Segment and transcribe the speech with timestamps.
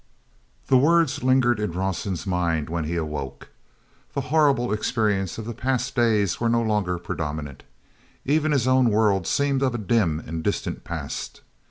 [0.65, 3.49] The words lingered in Rawson's mind when he awoke.
[4.15, 7.61] The horrible experience of the past days were no longer predominant.
[8.25, 11.41] Even his own world seemed of a dim and distant past.